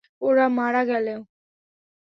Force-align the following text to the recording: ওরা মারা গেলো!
ওরা 0.21 0.45
মারা 0.57 0.81
গেলো! 0.89 1.15